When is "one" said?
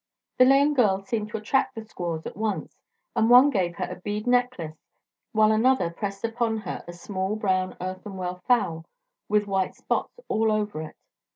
3.29-3.51